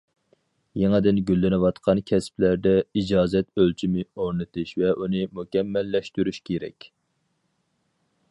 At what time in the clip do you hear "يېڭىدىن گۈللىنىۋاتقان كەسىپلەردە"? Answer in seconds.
0.83-2.71